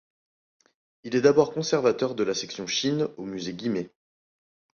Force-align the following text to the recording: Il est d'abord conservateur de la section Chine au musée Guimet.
Il 1.03 1.15
est 1.15 1.21
d'abord 1.21 1.53
conservateur 1.53 2.15
de 2.15 2.23
la 2.23 2.33
section 2.33 2.65
Chine 2.65 3.07
au 3.17 3.23
musée 3.23 3.53
Guimet. 3.53 3.91